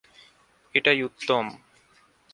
[0.75, 1.45] এটাই উত্তম।